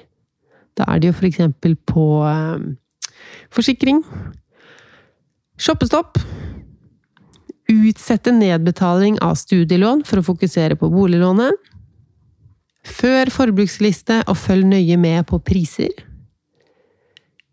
[0.77, 2.69] Da er det jo for eksempel på eh,
[3.55, 4.03] forsikring.
[5.59, 6.21] Shoppestopp.
[7.69, 11.57] Utsette nedbetaling av studielån for å fokusere på boliglånet.
[12.89, 15.93] Før forbruksliste og følg nøye med på priser.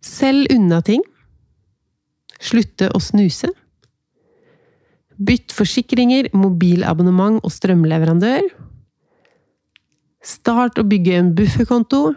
[0.02, 1.02] Selg unna ting.
[2.40, 3.50] Slutte å snuse.
[5.16, 8.48] Bytt forsikringer, mobilabonnement og strømleverandør.
[10.26, 12.10] Start å bygge en bufferkonto.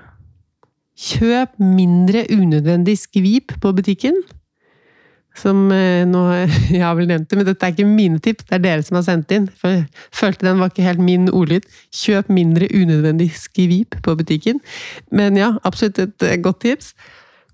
[0.99, 4.17] Kjøp mindre unødvendig skvip på butikken.
[5.40, 6.24] Som eh, nå
[6.76, 9.00] Jeg har vel nevnt det, men dette er ikke mine tips, det er dere som
[9.00, 9.48] har sendt inn.
[9.60, 11.68] For jeg følte den var ikke helt min ordlyd.
[11.96, 14.62] Kjøp mindre unødvendig skvip på butikken.
[15.16, 16.94] Men ja, absolutt et eh, godt tips.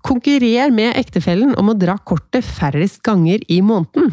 [0.06, 4.12] Konkurrer med ektefellen om å dra kortet færrest ganger i måneden.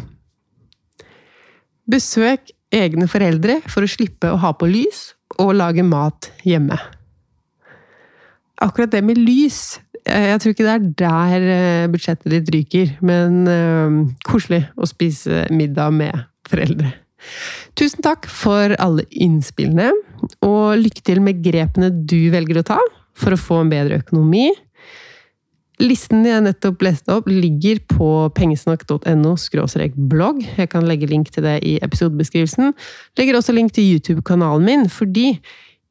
[1.90, 6.76] Besøk egne foreldre for å slippe å ha på lys, og lage mat hjemme.
[8.62, 13.46] Akkurat det med lys Jeg tror ikke det er der eh, budsjettet ditt ryker, men
[13.48, 13.94] øh,
[14.28, 16.92] koselig å spise middag med foreldre.
[17.78, 19.88] Tusen takk for alle innspillene,
[20.44, 22.78] og lykke til med grepene du velger å ta
[23.16, 24.50] for å få en bedre økonomi.
[25.82, 29.34] Listen jeg nettopp leste opp, ligger på pengesnakk.no
[29.96, 30.44] blogg.
[30.56, 32.74] Jeg kan legge link til det i episodebeskrivelsen.
[33.18, 35.40] Legger også link til YouTube-kanalen min, fordi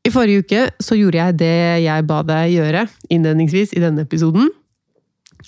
[0.04, 4.50] i forrige uke så gjorde jeg det jeg ba deg gjøre innledningsvis i denne episoden.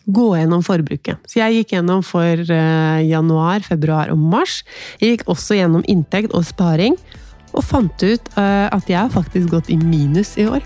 [0.06, 1.20] Gå gjennom forbruket.
[1.28, 4.62] Så jeg gikk gjennom for uh, januar, februar og mars.
[5.02, 6.96] Jeg gikk også gjennom inntekt og sparing,
[7.56, 10.64] og fant ut uh, at jeg har faktisk gått i minus i år.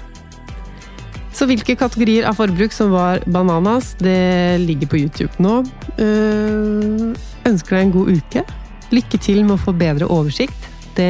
[1.33, 5.61] Så hvilke kategorier av forbruk som var bananas, det ligger på YouTube nå.
[6.01, 7.15] Uh,
[7.47, 8.45] ønsker deg en god uke.
[8.93, 10.69] Lykke til med å få bedre oversikt.
[10.97, 11.09] Det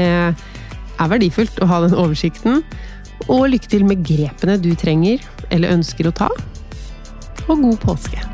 [1.00, 2.64] er verdifullt å ha den oversikten.
[3.28, 6.30] Og lykke til med grepene du trenger eller ønsker å ta.
[7.50, 8.28] Og god påske!